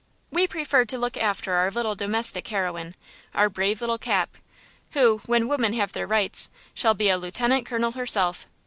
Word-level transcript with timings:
We 0.31 0.47
prefer 0.47 0.83
to 0.85 0.97
look 0.97 1.15
after 1.15 1.53
our 1.53 1.69
little 1.69 1.93
domestic 1.93 2.47
heroine, 2.47 2.95
our 3.35 3.51
brave 3.51 3.81
little 3.81 3.99
Cap, 3.99 4.35
who, 4.93 5.19
when 5.27 5.47
women 5.47 5.73
have 5.73 5.93
their 5.93 6.07
rights, 6.07 6.49
shall 6.73 6.95
be 6.95 7.09
a 7.09 7.19
lieutenant 7.19 7.67
colonel 7.67 7.91
herself. 7.91 8.47